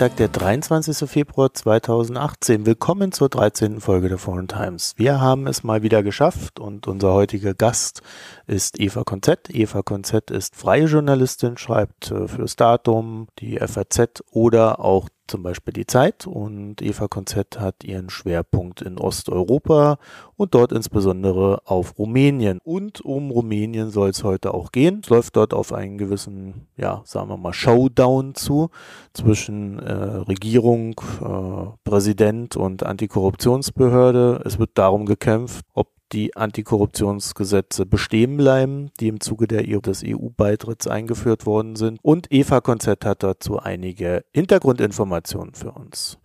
[0.00, 1.10] Freitag, der 23.
[1.10, 2.64] Februar 2018.
[2.64, 3.82] Willkommen zur 13.
[3.82, 4.94] Folge der Foreign Times.
[4.96, 8.00] Wir haben es mal wieder geschafft und unser heutiger Gast
[8.46, 9.50] ist Eva Konzett.
[9.50, 15.72] Eva Konzett ist freie Journalistin, schreibt äh, fürs Datum, die FAZ oder auch zum Beispiel
[15.72, 19.98] die Zeit und Eva Konzett hat ihren Schwerpunkt in Osteuropa
[20.36, 22.58] und dort insbesondere auf Rumänien.
[22.64, 25.00] Und um Rumänien soll es heute auch gehen.
[25.02, 28.70] Es läuft dort auf einen gewissen, ja, sagen wir mal, Showdown zu
[29.14, 34.42] zwischen äh, Regierung, äh, Präsident und Antikorruptionsbehörde.
[34.44, 40.86] Es wird darum gekämpft, ob die Antikorruptionsgesetze bestehen bleiben, die im Zuge der, des EU-Beitritts
[40.86, 41.98] eingeführt worden sind.
[42.02, 46.18] Und Eva Konzert hat dazu einige Hintergrundinformationen für uns.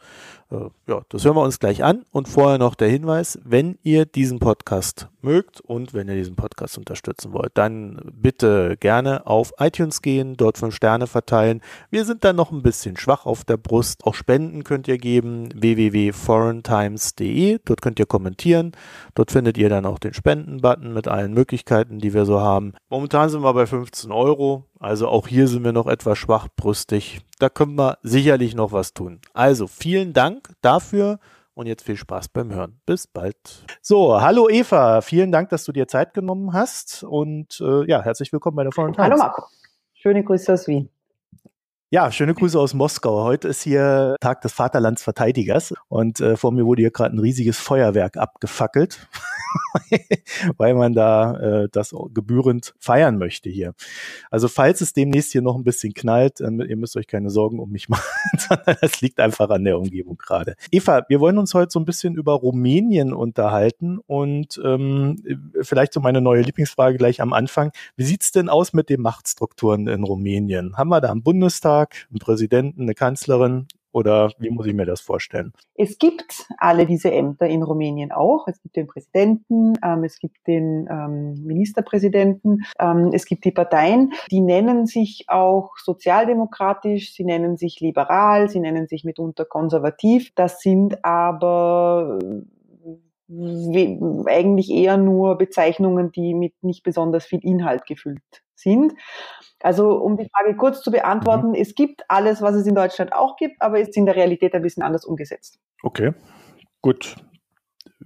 [0.56, 2.06] Äh, ja, das hören wir uns gleich an.
[2.11, 6.78] Und vorher noch der Hinweis, wenn ihr diesen Podcast mögt und wenn ihr diesen Podcast
[6.78, 11.61] unterstützen wollt, dann bitte gerne auf iTunes gehen, dort fünf Sterne verteilen.
[11.89, 14.06] Wir sind dann noch ein bisschen schwach auf der Brust.
[14.06, 17.59] Auch Spenden könnt ihr geben, www.foreigntimes.de.
[17.66, 18.73] Dort könnt ihr kommentieren.
[19.16, 22.73] Dort findet ihr dann auch den Spenden-Button mit allen Möglichkeiten, die wir so haben.
[22.89, 24.66] Momentan sind wir bei 15 Euro.
[24.80, 27.22] Also auch hier sind wir noch etwas schwachbrüstig.
[27.40, 29.20] Da können wir sicherlich noch was tun.
[29.34, 31.20] Also vielen Dank dafür
[31.54, 32.80] und jetzt viel Spaß beim Hören.
[32.86, 33.66] Bis bald.
[33.82, 38.32] So, hallo Eva, vielen Dank, dass du dir Zeit genommen hast und äh, ja, herzlich
[38.34, 39.06] willkommen bei der Foreign Times.
[39.06, 39.44] Hallo Marco,
[39.94, 40.89] schöne Grüße aus Wien.
[41.92, 43.23] Ja, schöne Grüße aus Moskau.
[43.23, 47.58] Heute ist hier Tag des Vaterlandsverteidigers und äh, vor mir wurde hier gerade ein riesiges
[47.58, 49.08] Feuerwerk abgefackelt,
[50.58, 53.73] weil man da äh, das gebührend feiern möchte hier.
[54.32, 57.60] Also falls es demnächst hier noch ein bisschen knallt, äh, ihr müsst euch keine Sorgen
[57.60, 58.04] um mich machen,
[58.38, 60.55] sondern das liegt einfach an der Umgebung gerade.
[60.71, 65.23] Eva, wir wollen uns heute so ein bisschen über Rumänien unterhalten und ähm,
[65.61, 67.72] vielleicht so meine neue Lieblingsfrage gleich am Anfang.
[67.95, 70.77] Wie sieht's denn aus mit den Machtstrukturen in Rumänien?
[70.77, 75.00] Haben wir da Bundestag Bundestag, einen Präsidenten, eine Kanzlerin oder wie muss ich mir das
[75.00, 75.54] vorstellen?
[75.73, 78.45] Es gibt alle diese Ämter in Rumänien auch.
[78.50, 84.11] Es gibt den Präsidenten, ähm, es gibt den ähm, Ministerpräsidenten, ähm, es gibt die Parteien,
[84.32, 90.34] die nennen sich auch sozialdemokratisch, sie nennen sich liberal, sie nennen sich mitunter konservativ.
[90.36, 92.20] Das sind aber
[93.30, 98.93] äh, eigentlich eher nur Bezeichnungen, die mit nicht besonders viel Inhalt gefüllt sind.
[99.61, 101.55] Also um die Frage kurz zu beantworten, mhm.
[101.55, 104.61] es gibt alles, was es in Deutschland auch gibt, aber ist in der Realität ein
[104.61, 105.60] bisschen anders umgesetzt.
[105.83, 106.14] Okay,
[106.82, 107.16] gut.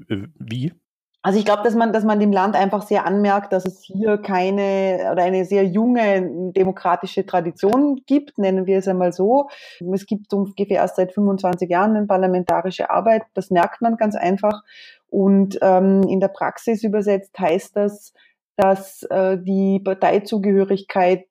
[0.09, 0.73] Äh, wie?
[1.21, 4.17] Also ich glaube, dass man, dass man dem Land einfach sehr anmerkt, dass es hier
[4.17, 9.49] keine oder eine sehr junge demokratische Tradition gibt, nennen wir es einmal so.
[9.93, 14.63] Es gibt ungefähr erst seit 25 Jahren eine parlamentarische Arbeit, das merkt man ganz einfach.
[15.09, 18.13] Und ähm, in der Praxis übersetzt heißt das,
[18.59, 21.25] dass äh, die Parteizugehörigkeit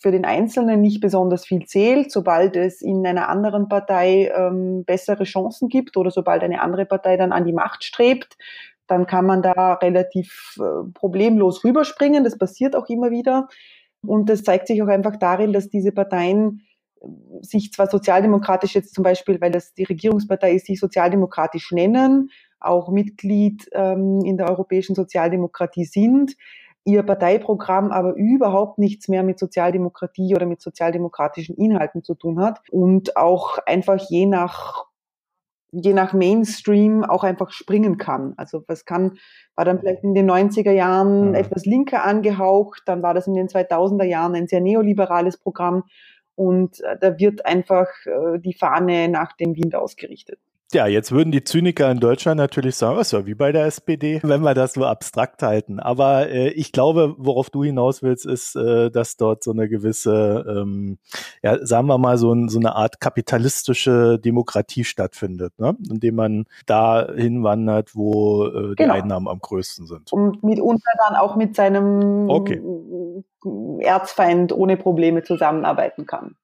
[0.00, 5.22] für den Einzelnen nicht besonders viel zählt, sobald es in einer anderen Partei ähm, bessere
[5.24, 8.36] Chancen gibt oder sobald eine andere Partei dann an die Macht strebt,
[8.88, 12.24] dann kann man da relativ äh, problemlos rüberspringen.
[12.24, 13.46] Das passiert auch immer wieder.
[14.04, 16.62] Und das zeigt sich auch einfach darin, dass diese Parteien
[17.00, 17.06] äh,
[17.42, 22.90] sich zwar sozialdemokratisch jetzt zum Beispiel, weil das die Regierungspartei ist, sich sozialdemokratisch nennen, auch
[22.90, 26.36] Mitglied ähm, in der europäischen Sozialdemokratie sind,
[26.84, 32.60] ihr Parteiprogramm aber überhaupt nichts mehr mit Sozialdemokratie oder mit sozialdemokratischen Inhalten zu tun hat
[32.70, 34.86] und auch einfach je nach
[35.72, 38.34] je nach Mainstream auch einfach springen kann.
[38.36, 39.18] Also was kann,
[39.54, 41.34] war dann vielleicht in den 90er Jahren mhm.
[41.34, 45.84] etwas linker angehaucht, dann war das in den 2000er Jahren ein sehr neoliberales Programm
[46.34, 50.40] und äh, da wird einfach äh, die Fahne nach dem Wind ausgerichtet.
[50.72, 54.20] Ja, jetzt würden die Zyniker in Deutschland natürlich sagen, ist ja wie bei der SPD,
[54.22, 55.80] wenn wir das so abstrakt halten.
[55.80, 60.44] Aber äh, ich glaube, worauf du hinaus willst, ist, äh, dass dort so eine gewisse,
[60.48, 60.98] ähm,
[61.42, 65.76] ja, sagen wir mal, so, ein, so eine Art kapitalistische Demokratie stattfindet, ne?
[65.90, 68.94] indem man da hinwandert, wo äh, die genau.
[68.94, 70.12] Einnahmen am größten sind.
[70.12, 72.62] Und mitunter dann auch mit seinem okay.
[73.80, 76.36] Erzfeind ohne Probleme zusammenarbeiten kann.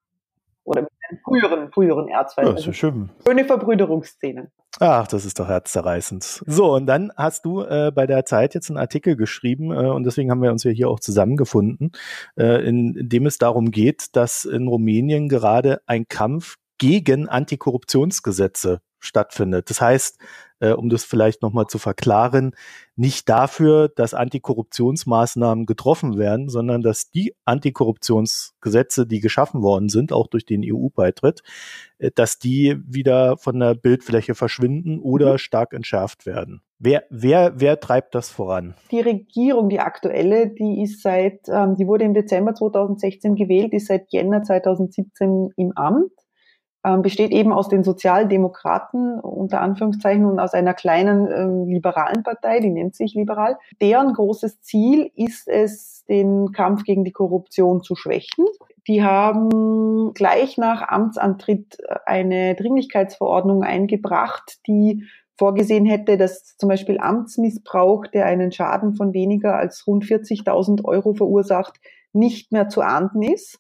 [0.65, 0.91] Oder mit
[1.25, 2.49] früheren, früheren Erzfeind.
[2.49, 3.11] Ja, ist also schön.
[3.27, 4.51] Schöne Verbrüderungsszene.
[4.79, 6.43] Ach, das ist doch herzzerreißend.
[6.47, 10.05] So, und dann hast du äh, bei der Zeit jetzt einen Artikel geschrieben, äh, und
[10.05, 11.93] deswegen haben wir uns ja hier auch zusammengefunden,
[12.37, 18.81] äh, in, in dem es darum geht, dass in Rumänien gerade ein Kampf gegen Antikorruptionsgesetze
[19.01, 19.71] stattfindet.
[19.71, 20.19] Das heißt,
[20.61, 22.53] äh, um das vielleicht nochmal zu verklaren,
[22.95, 30.29] nicht dafür, dass Antikorruptionsmaßnahmen getroffen werden, sondern dass die Antikorruptionsgesetze, die geschaffen worden sind, auch
[30.29, 31.43] durch den EU-Beitritt,
[31.99, 35.39] äh, dass die wieder von der Bildfläche verschwinden oder mhm.
[35.39, 36.63] stark entschärft werden.
[36.79, 38.75] Wer, wer, wer treibt das voran?
[38.91, 43.87] Die Regierung, die aktuelle, die ist seit, ähm, die wurde im Dezember 2016 gewählt, ist
[43.87, 46.13] seit Jänner 2017 im Amt
[47.03, 52.71] besteht eben aus den Sozialdemokraten unter Anführungszeichen und aus einer kleinen äh, liberalen Partei, die
[52.71, 53.59] nennt sich liberal.
[53.81, 58.47] Deren großes Ziel ist es, den Kampf gegen die Korruption zu schwächen.
[58.87, 65.05] Die haben gleich nach Amtsantritt eine Dringlichkeitsverordnung eingebracht, die
[65.37, 71.15] vorgesehen hätte, dass zum Beispiel Amtsmissbrauch, der einen Schaden von weniger als rund 40.000 Euro
[71.15, 71.81] verursacht,
[72.13, 73.59] nicht mehr zu ahnden ist.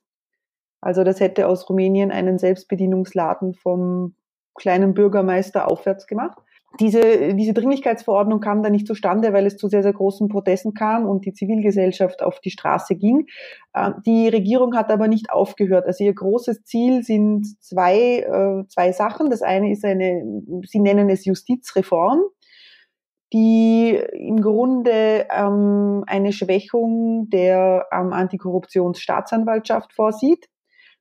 [0.86, 4.14] Also das hätte aus Rumänien einen Selbstbedienungsladen vom
[4.54, 6.38] kleinen Bürgermeister aufwärts gemacht.
[6.78, 11.08] Diese, diese Dringlichkeitsverordnung kam dann nicht zustande, weil es zu sehr, sehr großen Protesten kam
[11.08, 13.26] und die Zivilgesellschaft auf die Straße ging.
[13.74, 15.86] Ähm, die Regierung hat aber nicht aufgehört.
[15.86, 19.28] Also ihr großes Ziel sind zwei, äh, zwei Sachen.
[19.28, 20.22] Das eine ist eine,
[20.64, 22.20] sie nennen es Justizreform
[23.32, 30.46] die im Grunde ähm, eine Schwächung der ähm, Antikorruptionsstaatsanwaltschaft vorsieht.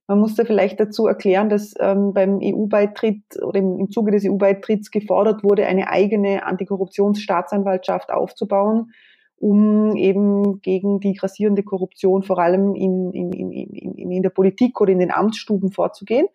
[0.07, 4.23] Man muss da vielleicht dazu erklären, dass ähm, beim EU-Beitritt oder im, im Zuge des
[4.25, 8.91] EU-Beitritts gefordert wurde, eine eigene Antikorruptionsstaatsanwaltschaft aufzubauen,
[9.37, 14.79] um eben gegen die grassierende Korruption vor allem in, in, in, in, in der Politik
[14.79, 16.27] oder in den Amtsstuben vorzugehen.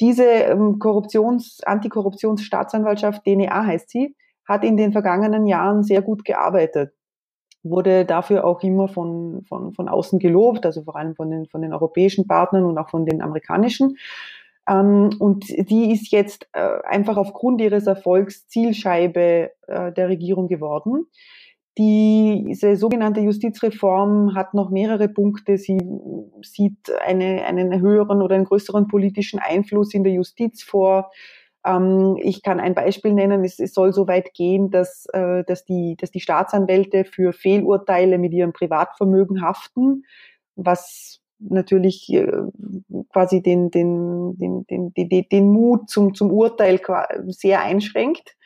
[0.00, 6.92] Diese ähm, Korruptions-, Antikorruptionsstaatsanwaltschaft, DNA heißt sie, hat in den vergangenen Jahren sehr gut gearbeitet
[7.62, 11.62] wurde dafür auch immer von, von, von außen gelobt, also vor allem von den, von
[11.62, 13.96] den europäischen Partnern und auch von den amerikanischen.
[14.68, 21.06] Ähm, und die ist jetzt äh, einfach aufgrund ihres Erfolgs Zielscheibe äh, der Regierung geworden.
[21.78, 25.58] Diese sogenannte Justizreform hat noch mehrere Punkte.
[25.58, 25.78] Sie
[26.42, 31.12] sieht eine, einen höheren oder einen größeren politischen Einfluss in der Justiz vor.
[31.64, 33.44] Ähm, ich kann ein Beispiel nennen.
[33.44, 38.32] Es, soll so weit gehen, dass, äh, dass, die, dass die Staatsanwälte für Fehlurteile mit
[38.32, 40.04] ihrem Privatvermögen haften,
[40.56, 42.26] was natürlich äh,
[43.12, 46.80] quasi den, den, den, den, den, den Mut zum, zum Urteil
[47.28, 48.36] sehr einschränkt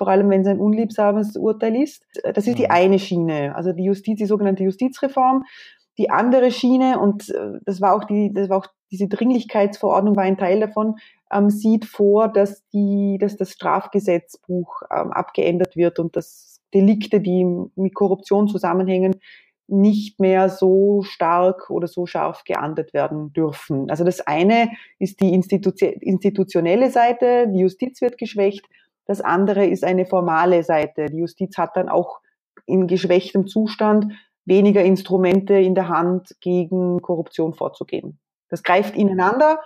[0.00, 2.06] vor allem wenn es ein unliebsames Urteil ist.
[2.22, 2.70] Das ist die mhm.
[2.70, 5.44] eine Schiene, also die Justiz, die sogenannte Justizreform.
[6.00, 10.24] Die andere Schiene, und äh, das war auch die, das war auch diese Dringlichkeitsverordnung war
[10.24, 10.94] ein Teil davon,
[11.30, 17.44] ähm, sieht vor, dass, die, dass das Strafgesetzbuch ähm, abgeändert wird und dass Delikte, die
[17.74, 19.16] mit Korruption zusammenhängen,
[19.68, 23.90] nicht mehr so stark oder so scharf geahndet werden dürfen.
[23.90, 28.64] Also das eine ist die institutionelle Seite, die Justiz wird geschwächt.
[29.04, 31.06] Das andere ist eine formale Seite.
[31.06, 32.20] Die Justiz hat dann auch
[32.64, 34.14] in geschwächtem Zustand
[34.44, 38.18] weniger Instrumente in der Hand, gegen Korruption vorzugehen.
[38.48, 39.60] Das greift ineinander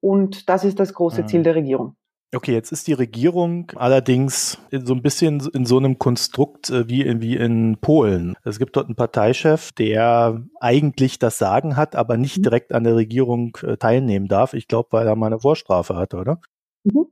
[0.00, 1.28] und das ist das große mhm.
[1.28, 1.96] Ziel der Regierung.
[2.34, 7.02] Okay, jetzt ist die Regierung allerdings so ein bisschen in so einem Konstrukt äh, wie
[7.02, 8.34] in, wie in Polen.
[8.44, 12.42] Es gibt dort einen Parteichef, der eigentlich das Sagen hat, aber nicht mhm.
[12.42, 14.54] direkt an der Regierung äh, teilnehmen darf.
[14.54, 16.40] Ich glaube, weil er mal eine Vorstrafe hatte, oder?
[16.84, 17.06] Mhm.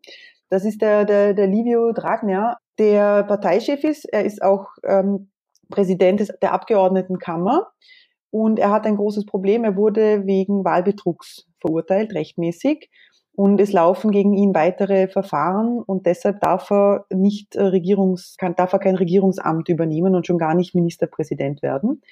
[0.51, 4.05] Das ist der, der, der Livio Dragner, der Parteichef ist.
[4.05, 5.31] Er ist auch ähm,
[5.71, 7.69] Präsident der Abgeordnetenkammer
[8.31, 9.65] und er hat ein großes Problem.
[9.65, 12.91] Er wurde wegen Wahlbetrugs verurteilt, rechtmäßig.
[13.37, 18.55] Und es laufen gegen ihn weitere Verfahren und deshalb darf er nicht äh, Regierungs, kann,
[18.55, 22.03] darf er kein Regierungsamt übernehmen und schon gar nicht Ministerpräsident werden.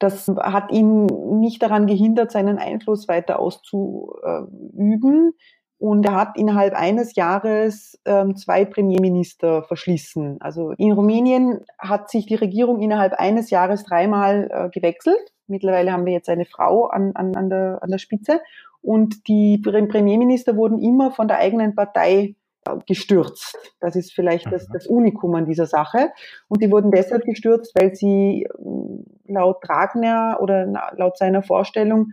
[0.00, 5.34] Das hat ihn nicht daran gehindert, seinen Einfluss weiter auszuüben.
[5.82, 10.36] Und er hat innerhalb eines Jahres ähm, zwei Premierminister verschlissen.
[10.38, 15.18] Also in Rumänien hat sich die Regierung innerhalb eines Jahres dreimal äh, gewechselt.
[15.48, 18.40] Mittlerweile haben wir jetzt eine Frau an, an, an, der, an der Spitze.
[18.80, 23.58] Und die Premierminister wurden immer von der eigenen Partei äh, gestürzt.
[23.80, 24.72] Das ist vielleicht das, mhm.
[24.74, 26.12] das Unikum an dieser Sache.
[26.46, 30.64] Und die wurden deshalb gestürzt, weil sie äh, laut Dragner oder
[30.96, 32.12] laut seiner Vorstellung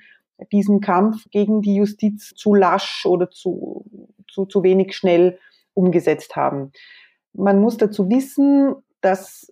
[0.52, 3.86] diesen Kampf gegen die Justiz zu lasch oder zu,
[4.28, 5.40] zu, zu wenig schnell
[5.74, 6.72] umgesetzt haben.
[7.34, 9.52] Man muss dazu wissen, dass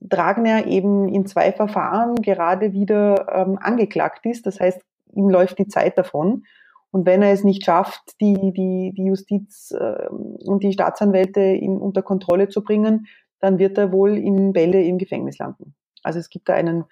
[0.00, 4.46] Dragner eben in zwei Verfahren gerade wieder ähm, angeklagt ist.
[4.46, 4.80] Das heißt,
[5.12, 6.44] ihm läuft die Zeit davon.
[6.90, 11.78] Und wenn er es nicht schafft, die, die, die Justiz äh, und die Staatsanwälte in,
[11.78, 13.06] unter Kontrolle zu bringen,
[13.40, 15.74] dann wird er wohl in Bälle im Gefängnis landen.
[16.02, 16.84] Also es gibt da einen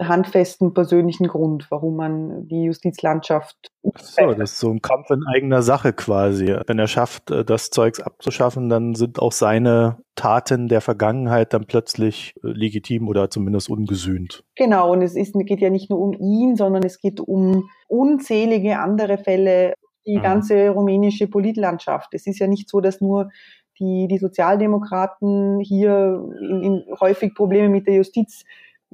[0.00, 3.56] handfesten persönlichen Grund, warum man die Justizlandschaft.
[3.96, 6.56] So, das ist so ein Kampf in eigener Sache quasi.
[6.66, 11.66] Wenn er schafft, äh, das Zeugs abzuschaffen, dann sind auch seine Taten der Vergangenheit dann
[11.66, 14.42] plötzlich äh, legitim oder zumindest ungesühnt.
[14.56, 18.80] Genau, und es ist, geht ja nicht nur um ihn, sondern es geht um unzählige
[18.80, 19.74] andere Fälle,
[20.06, 20.22] die mhm.
[20.22, 22.14] ganze rumänische Politlandschaft.
[22.14, 23.30] Es ist ja nicht so, dass nur
[23.78, 28.44] die, die Sozialdemokraten hier in, in häufig Probleme mit der Justiz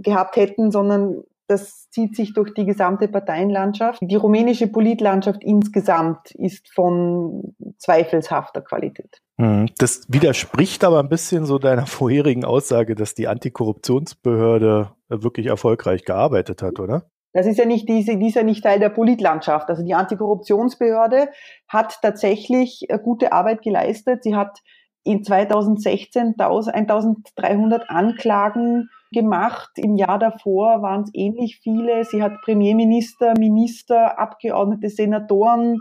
[0.02, 4.00] gehabt hätten, sondern das zieht sich durch die gesamte Parteienlandschaft.
[4.02, 9.20] Die rumänische Politlandschaft insgesamt ist von zweifelshafter Qualität.
[9.40, 16.04] Hm, das widerspricht aber ein bisschen so deiner vorherigen Aussage, dass die Antikorruptionsbehörde wirklich erfolgreich
[16.04, 17.10] gearbeitet hat, oder?
[17.32, 19.68] Das ist ja nicht diese, dieser nicht Teil der Politlandschaft.
[19.68, 21.30] Also die Antikorruptionsbehörde
[21.68, 24.22] hat tatsächlich äh, gute Arbeit geleistet.
[24.22, 24.60] Sie hat
[25.04, 29.70] in 2016 1300 Anklagen gemacht.
[29.76, 32.04] Im Jahr davor waren es ähnlich viele.
[32.04, 35.78] Sie hat Premierminister, Minister, Abgeordnete, Senatoren,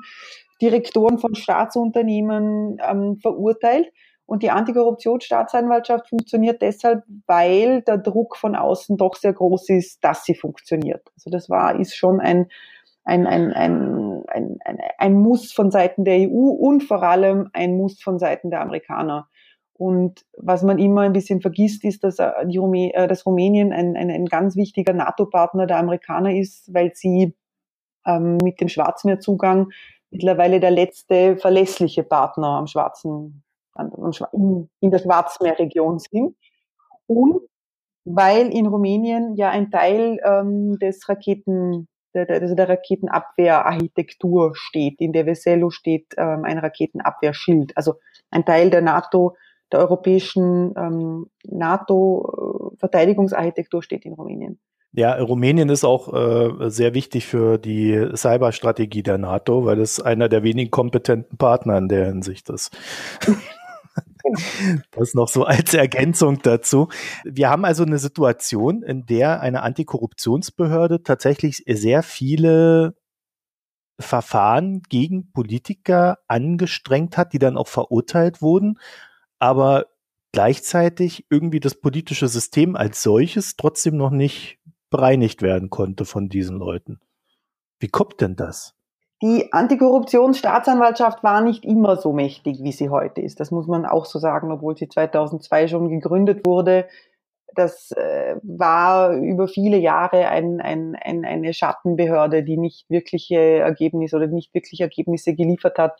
[0.61, 3.91] Direktoren von Staatsunternehmen ähm, verurteilt.
[4.25, 10.23] Und die Antikorruptionsstaatsanwaltschaft funktioniert deshalb, weil der Druck von außen doch sehr groß ist, dass
[10.23, 11.01] sie funktioniert.
[11.15, 12.47] Also das war, ist schon ein,
[13.05, 17.75] ein, ein, ein, ein, ein, ein Muss von Seiten der EU und vor allem ein
[17.75, 19.28] Muss von Seiten der Amerikaner.
[19.79, 23.95] Und was man immer ein bisschen vergisst, ist, dass, äh, Rumä äh, dass Rumänien ein,
[23.95, 27.33] ein, ein ganz wichtiger NATO-Partner der Amerikaner ist, weil sie
[28.05, 29.69] ähm, mit dem Schwarzmeerzugang
[30.11, 33.41] mittlerweile der letzte verlässliche Partner am Schwarzen
[34.33, 36.35] in, in der Schwarzmeerregion sind.
[37.07, 37.39] Und
[38.03, 44.99] weil in Rumänien ja ein Teil ähm, des Raketen, der, der, also der Raketenabwehrarchitektur steht.
[44.99, 47.77] In der Veselo steht ähm, ein Raketenabwehrschild.
[47.77, 47.93] Also
[48.29, 49.37] ein Teil der NATO,
[49.71, 54.59] der europäischen ähm, NATO-Verteidigungsarchitektur steht in Rumänien.
[54.91, 60.29] Ja, Rumänien ist auch äh, sehr wichtig für die Cyberstrategie der NATO, weil es einer
[60.29, 62.75] der wenigen kompetenten Partner in der Hinsicht ist.
[64.91, 66.89] Das noch so als Ergänzung dazu.
[67.23, 72.95] Wir haben also eine Situation, in der eine Antikorruptionsbehörde tatsächlich sehr viele
[73.99, 78.79] Verfahren gegen Politiker angestrengt hat, die dann auch verurteilt wurden,
[79.39, 79.87] aber
[80.31, 86.57] gleichzeitig irgendwie das politische System als solches trotzdem noch nicht bereinigt werden konnte von diesen
[86.57, 86.99] Leuten.
[87.79, 88.75] Wie kommt denn das?
[89.21, 93.39] Die Antikorruptionsstaatsanwaltschaft war nicht immer so mächtig, wie sie heute ist.
[93.39, 96.87] Das muss man auch so sagen, obwohl sie 2002 schon gegründet wurde.
[97.53, 104.15] Das äh, war über viele Jahre ein, ein, ein, eine Schattenbehörde, die nicht wirkliche Ergebnisse
[104.15, 105.99] oder nicht wirklich Ergebnisse geliefert hat.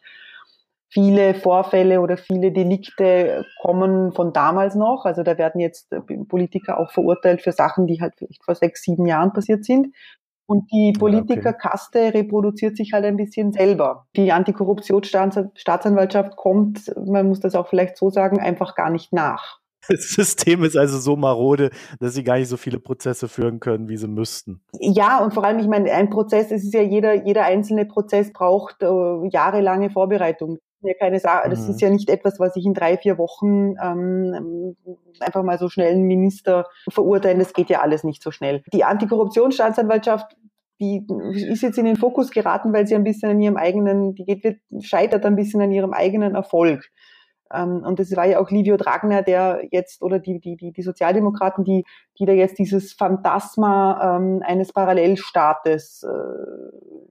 [0.91, 5.05] Viele Vorfälle oder viele Delikte kommen von damals noch.
[5.05, 5.89] Also da werden jetzt
[6.27, 9.93] Politiker auch verurteilt für Sachen, die halt vielleicht vor sechs, sieben Jahren passiert sind.
[10.50, 12.17] Und die Politikerkaste okay.
[12.17, 14.08] reproduziert sich halt ein bisschen selber.
[14.15, 19.60] Die Antikorruptionsstaatsanwaltschaft kommt, man muss das auch vielleicht so sagen, einfach gar nicht nach.
[19.88, 21.69] Das System ist also so marode,
[22.00, 24.62] dass sie gar nicht so viele Prozesse führen können, wie sie müssten.
[24.79, 28.34] Ja, und vor allem, ich meine, ein Prozess, es ist ja jeder, jeder einzelne Prozess
[28.34, 31.71] braucht äh, jahrelange Vorbereitung ja keine Sache, das mhm.
[31.71, 34.75] ist ja nicht etwas, was ich in drei, vier Wochen ähm,
[35.19, 37.39] einfach mal so schnell einen Minister verurteilen.
[37.39, 38.63] Das geht ja alles nicht so schnell.
[38.74, 40.36] Die Antikorruptionsstaatsanwaltschaft
[40.79, 44.24] die ist jetzt in den Fokus geraten, weil sie ein bisschen an ihrem eigenen, die
[44.24, 46.89] geht, wird, scheitert ein bisschen an ihrem eigenen Erfolg.
[47.53, 50.81] Ähm, und das war ja auch Livio Dragner, der jetzt, oder die, die, die, die
[50.81, 51.83] Sozialdemokraten, die,
[52.17, 57.09] die da jetzt dieses Phantasma ähm, eines Parallelstaates äh,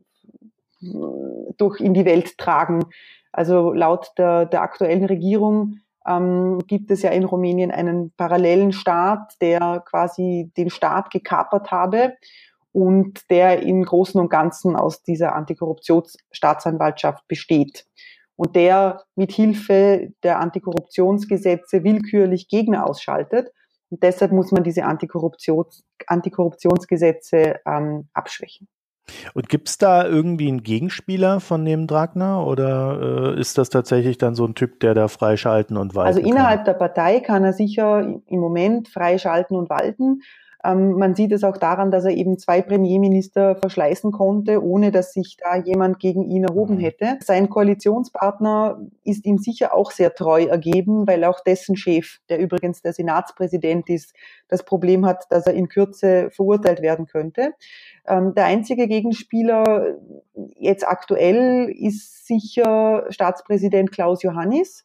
[0.80, 2.84] durch in die Welt tragen.
[3.32, 9.34] Also laut der, der aktuellen Regierung ähm, gibt es ja in Rumänien einen parallelen Staat,
[9.40, 12.14] der quasi den Staat gekapert habe
[12.72, 17.86] und der im Großen und Ganzen aus dieser Antikorruptionsstaatsanwaltschaft besteht
[18.36, 23.52] und der mit Hilfe der Antikorruptionsgesetze willkürlich Gegner ausschaltet.
[23.90, 28.68] Und deshalb muss man diese Antikorruptions Antikorruptionsgesetze ähm, abschwächen.
[29.34, 34.18] Und gibt es da irgendwie einen Gegenspieler von dem Dragner oder äh, ist das tatsächlich
[34.18, 36.64] dann so ein Typ, der da freischalten und walten Also innerhalb kann?
[36.66, 40.22] der Partei kann er sicher im Moment freischalten und walten.
[40.64, 45.12] Ähm, man sieht es auch daran, dass er eben zwei Premierminister verschleißen konnte, ohne dass
[45.12, 46.80] sich da jemand gegen ihn erhoben mhm.
[46.80, 47.18] hätte.
[47.22, 52.82] Sein Koalitionspartner ist ihm sicher auch sehr treu ergeben, weil auch dessen Chef, der übrigens
[52.82, 54.14] der Senatspräsident ist,
[54.48, 57.52] das Problem hat, dass er in Kürze verurteilt werden könnte.
[58.06, 59.96] Ähm, der einzige Gegenspieler
[60.56, 64.84] jetzt aktuell ist sicher Staatspräsident Klaus Johannis,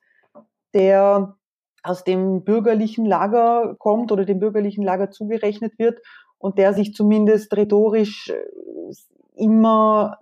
[0.74, 1.36] der
[1.84, 6.00] aus dem bürgerlichen Lager kommt oder dem bürgerlichen Lager zugerechnet wird
[6.38, 8.36] und der sich zumindest rhetorisch äh,
[9.36, 10.18] immer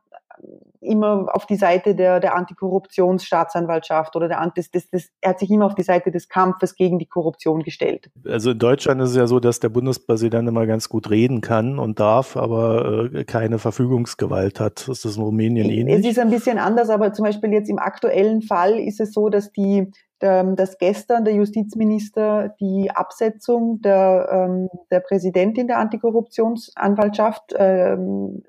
[0.81, 5.51] immer auf die Seite der, der Antikorruptionsstaatsanwaltschaft oder der das, das, das, er hat sich
[5.51, 8.09] immer auf die Seite des Kampfes gegen die Korruption gestellt.
[8.27, 11.77] Also in Deutschland ist es ja so, dass der Bundespräsident immer ganz gut reden kann
[11.77, 14.87] und darf, aber äh, keine Verfügungsgewalt hat.
[14.87, 15.99] Ist das in Rumänien ähnlich?
[15.99, 19.29] Es ist ein bisschen anders, aber zum Beispiel jetzt im aktuellen Fall ist es so,
[19.29, 19.91] dass die
[20.21, 28.43] dass gestern der Justizminister die Absetzung der, ähm, der Präsidentin der Antikorruptionsanwaltschaft, ähm,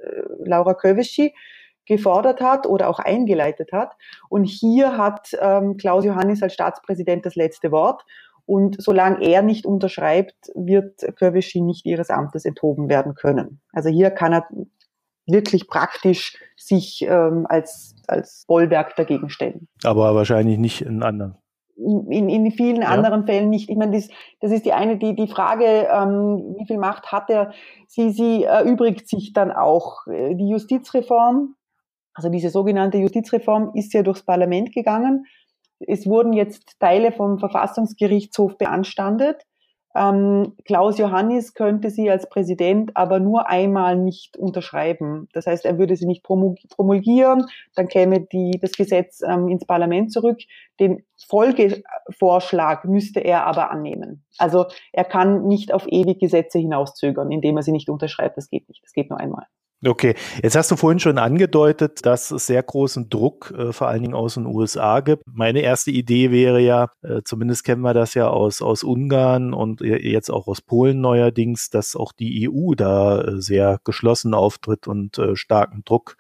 [0.45, 1.35] Laura Köveschi,
[1.87, 3.97] gefordert hat oder auch eingeleitet hat.
[4.29, 8.05] Und hier hat ähm, Klaus Johannis als Staatspräsident das letzte Wort.
[8.45, 13.61] Und solange er nicht unterschreibt, wird Köveschi nicht ihres Amtes enthoben werden können.
[13.73, 14.47] Also hier kann er
[15.27, 19.69] wirklich praktisch sich ähm, als, als Bollwerk dagegen stellen.
[19.85, 21.37] Aber wahrscheinlich nicht in anderen.
[21.77, 22.89] In, in vielen ja.
[22.89, 23.71] anderen Fällen nicht.
[23.71, 24.09] Ich meine, das,
[24.41, 27.53] das ist die eine, die, die Frage, ähm, wie viel Macht hat er?
[27.89, 30.07] Sie, sie erübrigt sich dann auch.
[30.07, 31.55] Äh, die Justizreform,
[32.15, 35.27] also diese sogenannte Justizreform ist ja durchs Parlament gegangen.
[35.81, 39.43] Es wurden jetzt Teile vom Verfassungsgerichtshof beanstandet.
[39.95, 45.29] Ähm, Klaus Johannis könnte sie als Präsident aber nur einmal nicht unterschreiben.
[45.33, 50.13] Das heißt, er würde sie nicht promulgieren, dann käme die, das Gesetz ähm, ins Parlament
[50.13, 50.39] zurück.
[50.81, 54.25] Den Folgevorschlag müsste er aber annehmen.
[54.39, 58.37] Also er kann nicht auf ewig Gesetze hinauszögern, indem er sie nicht unterschreibt.
[58.37, 58.83] Das geht nicht.
[58.83, 59.47] Das geht nur einmal.
[59.85, 64.03] Okay, jetzt hast du vorhin schon angedeutet, dass es sehr großen Druck äh, vor allen
[64.03, 65.25] Dingen aus den USA gibt.
[65.27, 69.81] Meine erste Idee wäre ja, äh, zumindest kennen wir das ja aus, aus Ungarn und
[69.81, 75.19] jetzt auch aus Polen neuerdings, dass auch die EU da äh, sehr geschlossen auftritt und
[75.19, 76.17] äh, starken Druck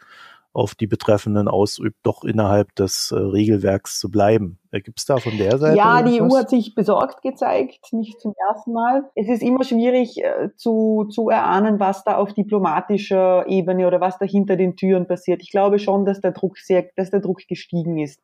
[0.54, 4.58] auf die Betreffenden ausübt, doch innerhalb des äh, Regelwerks zu bleiben.
[4.70, 5.76] Äh, Gibt es da von der Seite?
[5.76, 9.04] Ja, die EU hat sich besorgt gezeigt, nicht zum ersten Mal.
[9.14, 14.18] Es ist immer schwierig äh, zu, zu erahnen, was da auf diplomatischer Ebene oder was
[14.18, 15.42] da hinter den Türen passiert.
[15.42, 18.20] Ich glaube schon, dass der Druck sehr, dass der Druck gestiegen ist.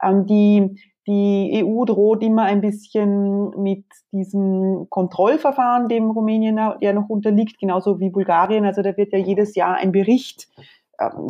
[0.00, 7.08] Ähm, die, die EU droht immer ein bisschen mit diesem Kontrollverfahren, dem Rumänien ja noch
[7.08, 8.64] unterliegt, genauso wie Bulgarien.
[8.64, 10.48] Also da wird ja jedes Jahr ein Bericht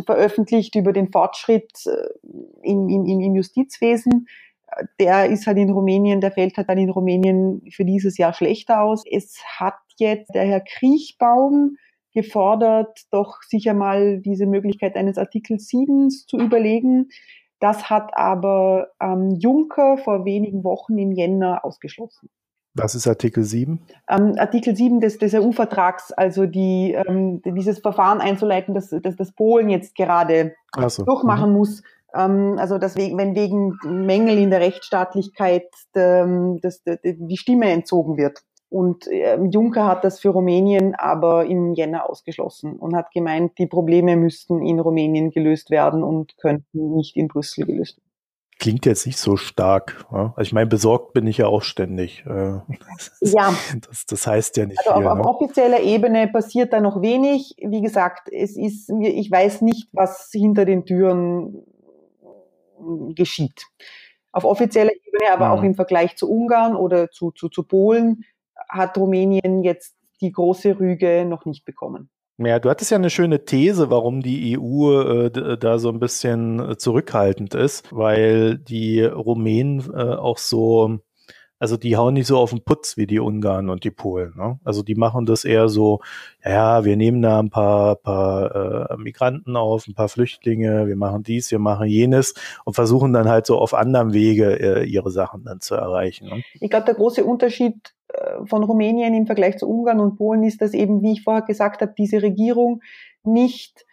[0.05, 2.09] veröffentlicht über den Fortschritt äh,
[2.63, 4.29] im, im, im Justizwesen.
[4.99, 8.83] Der ist halt in Rumänien, der fällt halt dann in Rumänien für dieses Jahr schlechter
[8.83, 9.05] aus.
[9.11, 11.77] Es hat jetzt der Herr Kriechbaum
[12.13, 17.09] gefordert, doch sicher mal diese Möglichkeit eines Artikel 7 zu überlegen.
[17.61, 22.29] Das hat aber ähm, Juncker vor wenigen Wochen im Jänner ausgeschlossen.
[22.77, 23.81] Was ist Artikel 7?
[24.09, 29.33] Ähm, Artikel 7 des, des EU-Vertrags, also die, ähm, dieses Verfahren einzuleiten, das, das, das
[29.33, 30.55] Polen jetzt gerade
[30.89, 31.05] so.
[31.05, 31.57] durchmachen mhm.
[31.57, 31.83] muss.
[32.15, 38.19] Ähm, also dass wegen, wenn wegen Mängel in der Rechtsstaatlichkeit ähm, das, die Stimme entzogen
[38.19, 38.43] wird.
[38.69, 43.67] Und äh, Juncker hat das für Rumänien aber im Jänner ausgeschlossen und hat gemeint, die
[43.67, 48.06] Probleme müssten in Rumänien gelöst werden und könnten nicht in Brüssel gelöst werden
[48.59, 50.07] klingt jetzt nicht so stark.
[50.13, 50.33] Ja?
[50.37, 52.25] Also ich meine, besorgt bin ich ja auch ständig.
[52.27, 52.61] Äh,
[53.21, 53.55] ja.
[53.89, 55.07] Das, das heißt ja nicht also viel.
[55.07, 55.21] Auf, ne?
[55.21, 57.57] auf offizieller Ebene passiert da noch wenig.
[57.59, 61.65] Wie gesagt, es ist mir, ich weiß nicht, was hinter den Türen
[63.15, 63.67] geschieht.
[64.33, 65.53] Auf offizieller Ebene, aber mhm.
[65.53, 68.25] auch im Vergleich zu Ungarn oder zu, zu, zu Polen
[68.69, 72.11] hat Rumänien jetzt die große Rüge noch nicht bekommen.
[72.39, 76.73] Ja, du hattest ja eine schöne These, warum die EU äh, da so ein bisschen
[76.73, 80.99] äh, zurückhaltend ist, weil die Rumänen äh, auch so,
[81.59, 84.35] also die hauen nicht so auf den Putz wie die Ungarn und die Polen.
[84.37, 84.61] Ne?
[84.65, 86.01] Also die machen das eher so,
[86.45, 91.23] ja, wir nehmen da ein paar, paar äh, Migranten auf, ein paar Flüchtlinge, wir machen
[91.23, 92.35] dies, wir machen jenes
[92.67, 96.29] und versuchen dann halt so auf anderem Wege äh, ihre Sachen dann zu erreichen.
[96.29, 96.43] Ne?
[96.61, 97.95] Ich glaube, der große Unterschied
[98.45, 101.81] von Rumänien im Vergleich zu Ungarn und Polen ist, dass eben, wie ich vorher gesagt
[101.81, 102.83] habe, diese Regierung
[103.25, 103.87] nicht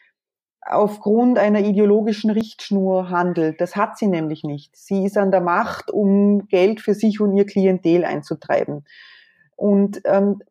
[0.66, 3.60] aufgrund einer ideologischen Richtschnur handelt.
[3.60, 4.76] Das hat sie nämlich nicht.
[4.76, 8.86] Sie ist an der Macht, um Geld für sich und ihr Klientel einzutreiben.
[9.56, 10.42] Und ähm,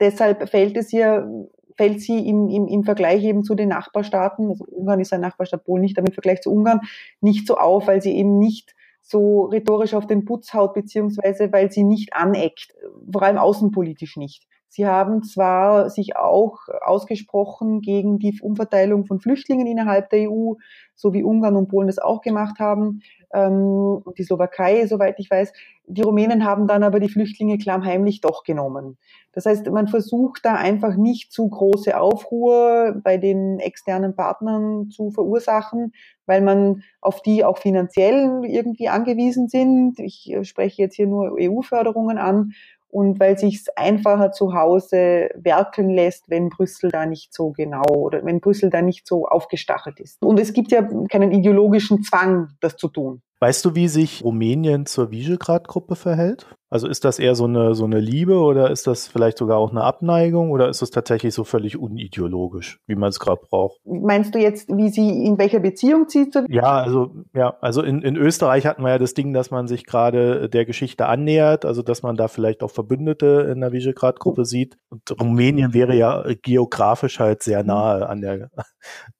[0.00, 1.28] deshalb fällt es ihr,
[1.76, 5.64] fällt sie im, im, im Vergleich eben zu den Nachbarstaaten, also Ungarn ist ein Nachbarstaat,
[5.64, 6.80] Polen nicht, aber im Vergleich zu Ungarn
[7.20, 11.70] nicht so auf, weil sie eben nicht so rhetorisch auf den Putz haut, beziehungsweise weil
[11.70, 12.74] sie nicht aneckt,
[13.12, 14.46] vor allem außenpolitisch nicht.
[14.74, 20.54] Sie haben zwar sich auch ausgesprochen gegen die Umverteilung von Flüchtlingen innerhalb der EU,
[20.96, 23.00] so wie Ungarn und Polen das auch gemacht haben,
[23.32, 25.52] ähm, und die Slowakei, soweit ich weiß.
[25.86, 28.96] Die Rumänen haben dann aber die Flüchtlinge klammheimlich doch genommen.
[29.32, 35.10] Das heißt, man versucht da einfach nicht zu große Aufruhr bei den externen Partnern zu
[35.10, 35.92] verursachen,
[36.26, 40.00] weil man auf die auch finanziell irgendwie angewiesen sind.
[40.00, 42.54] Ich äh, spreche jetzt hier nur EU-Förderungen an
[42.94, 47.82] und weil sich es einfacher zu Hause werkeln lässt, wenn Brüssel da nicht so genau
[47.88, 50.22] oder wenn Brüssel da nicht so aufgestachelt ist.
[50.22, 53.20] Und es gibt ja keinen ideologischen Zwang, das zu tun.
[53.44, 56.46] Weißt du, wie sich Rumänien zur Visegrad-Gruppe verhält?
[56.70, 59.70] Also ist das eher so eine, so eine Liebe oder ist das vielleicht sogar auch
[59.70, 63.78] eine Abneigung oder ist das tatsächlich so völlig unideologisch, wie man es gerade braucht?
[63.84, 66.26] Meinst du jetzt, wie sie, in welcher Beziehung zu?
[66.48, 69.84] Ja, also, ja, also in, in Österreich hatten wir ja das Ding, dass man sich
[69.84, 74.76] gerade der Geschichte annähert, also dass man da vielleicht auch Verbündete in der Visegrad-Gruppe sieht.
[74.88, 78.50] Und Rumänien wäre ja geografisch halt sehr nahe an der,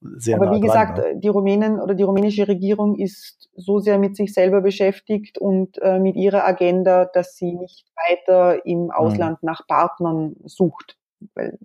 [0.01, 1.21] sehr Aber nah wie dran, gesagt, ne?
[1.21, 5.99] die Rumänen oder die rumänische Regierung ist so sehr mit sich selber beschäftigt und äh,
[5.99, 8.91] mit ihrer Agenda, dass sie nicht weiter im mhm.
[8.91, 9.47] Ausland mhm.
[9.47, 10.97] nach Partnern sucht.
[11.35, 11.59] Weil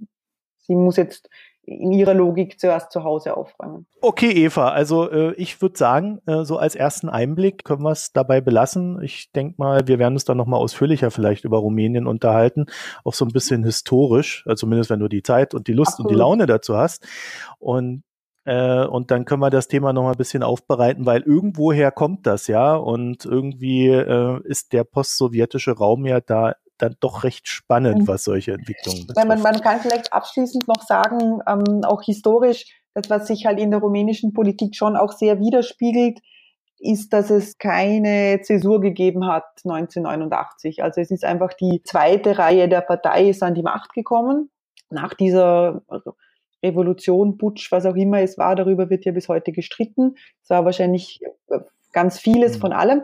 [0.57, 1.29] sie muss jetzt
[1.69, 3.85] in ihrer Logik zuerst zu Hause aufräumen.
[4.01, 8.11] Okay, Eva, also äh, ich würde sagen, äh, so als ersten Einblick können wir es
[8.11, 8.99] dabei belassen.
[9.03, 12.65] Ich denke mal, wir werden uns dann nochmal ausführlicher vielleicht über Rumänien unterhalten,
[13.03, 16.09] auch so ein bisschen historisch, also zumindest wenn du die Zeit und die Lust Absolut.
[16.09, 17.05] und die Laune dazu hast.
[17.59, 18.03] Und
[18.45, 22.25] äh, und dann können wir das Thema noch mal ein bisschen aufbereiten, weil irgendwoher kommt
[22.25, 28.03] das ja und irgendwie äh, ist der postsowjetische Raum ja da dann doch recht spannend,
[28.03, 28.07] mhm.
[28.07, 29.27] was solche Entwicklungen betrifft.
[29.27, 33.71] Man, man kann vielleicht abschließend noch sagen, ähm, auch historisch, das, was sich halt in
[33.71, 36.19] der rumänischen Politik schon auch sehr widerspiegelt,
[36.79, 40.81] ist, dass es keine Zäsur gegeben hat 1989.
[40.81, 44.49] Also es ist einfach die zweite Reihe der Partei ist an die Macht gekommen.
[44.89, 45.81] Nach dieser
[46.63, 50.15] Revolution, Putsch, was auch immer es war, darüber wird ja bis heute gestritten.
[50.43, 51.59] Es war wahrscheinlich äh,
[51.91, 52.61] ganz vieles mhm.
[52.61, 53.03] von allem.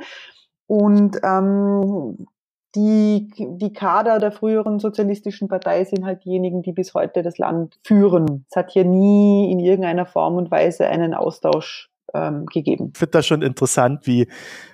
[0.67, 2.27] Und ähm,
[2.75, 7.79] die, die Kader der früheren sozialistischen Partei sind halt diejenigen, die bis heute das Land
[7.83, 8.45] führen.
[8.49, 12.91] Es hat hier nie in irgendeiner Form und Weise einen Austausch ähm, gegeben.
[12.93, 14.27] Ich finde das schon interessant, wie,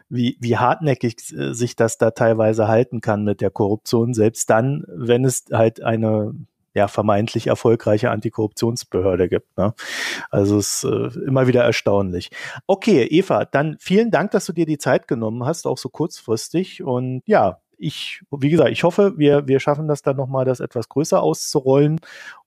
[0.09, 4.83] wie, wie hartnäckig äh, sich das da teilweise halten kann mit der Korruption, selbst dann,
[4.87, 6.33] wenn es halt eine
[6.73, 9.57] ja, vermeintlich erfolgreiche Antikorruptionsbehörde gibt.
[9.57, 9.73] Ne?
[10.29, 12.29] Also es ist äh, immer wieder erstaunlich.
[12.67, 16.83] Okay, Eva, dann vielen Dank, dass du dir die Zeit genommen hast, auch so kurzfristig.
[16.83, 20.87] Und ja, ich, wie gesagt, ich hoffe, wir, wir schaffen das dann nochmal, das etwas
[20.87, 21.99] größer auszurollen.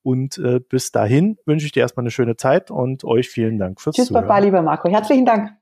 [0.02, 3.80] Und äh, bis dahin wünsche ich dir erstmal eine schöne Zeit und euch vielen Dank
[3.80, 4.22] fürs Tschüss, Zuhören.
[4.22, 4.88] Tschüss, Baba, lieber Marco.
[4.88, 5.52] Herzlichen Dank.